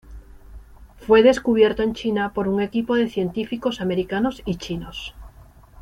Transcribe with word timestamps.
Fue 0.97 1.21
descubierto 1.21 1.83
en 1.83 1.93
China 1.93 2.33
por 2.33 2.47
un 2.47 2.59
equipo 2.59 2.95
de 2.95 3.07
científicos 3.07 3.81
americanos 3.81 4.41
y 4.45 4.55
chinos. 4.55 5.13